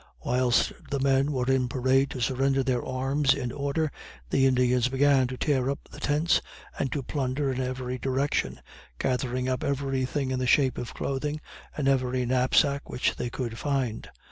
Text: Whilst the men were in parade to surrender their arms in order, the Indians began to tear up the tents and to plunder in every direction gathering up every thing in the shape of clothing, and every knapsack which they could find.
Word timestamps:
Whilst 0.25 0.73
the 0.89 0.99
men 0.99 1.31
were 1.31 1.45
in 1.45 1.67
parade 1.67 2.09
to 2.09 2.21
surrender 2.21 2.63
their 2.63 2.83
arms 2.83 3.35
in 3.35 3.51
order, 3.51 3.91
the 4.31 4.47
Indians 4.47 4.87
began 4.87 5.27
to 5.27 5.37
tear 5.37 5.69
up 5.69 5.77
the 5.91 5.99
tents 5.99 6.41
and 6.79 6.91
to 6.91 7.03
plunder 7.03 7.53
in 7.53 7.61
every 7.61 7.99
direction 7.99 8.61
gathering 8.97 9.47
up 9.47 9.63
every 9.63 10.05
thing 10.05 10.31
in 10.31 10.39
the 10.39 10.47
shape 10.47 10.79
of 10.79 10.95
clothing, 10.95 11.39
and 11.77 11.87
every 11.87 12.25
knapsack 12.25 12.89
which 12.89 13.15
they 13.17 13.29
could 13.29 13.59
find. 13.59 14.09